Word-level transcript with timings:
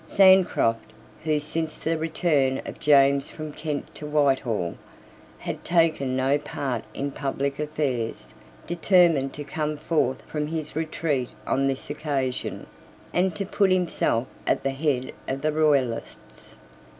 Sancroft, 0.03 0.93
who, 1.23 1.39
since 1.39 1.77
the 1.77 1.95
return 1.95 2.59
of 2.65 2.79
James 2.79 3.29
from 3.29 3.53
Kent 3.53 3.93
to 3.93 4.07
Whitehall, 4.07 4.73
had 5.37 5.63
taken 5.63 6.15
no 6.15 6.39
part 6.39 6.83
in 6.95 7.11
public 7.11 7.59
affairs, 7.59 8.33
determined 8.65 9.31
to 9.33 9.43
come 9.43 9.77
forth 9.77 10.23
from 10.23 10.47
his 10.47 10.75
retreat 10.75 11.29
on 11.45 11.67
this 11.67 11.91
occasion, 11.91 12.65
and 13.13 13.35
to 13.35 13.45
put 13.45 13.69
himself 13.69 14.25
at 14.47 14.63
the 14.63 14.71
head 14.71 15.11
of 15.27 15.43
the 15.43 15.53
Royalists. 15.53 16.55